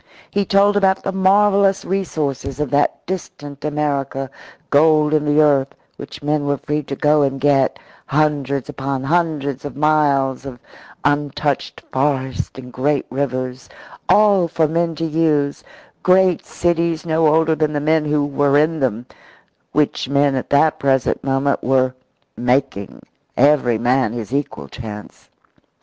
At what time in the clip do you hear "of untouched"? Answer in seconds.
10.43-11.83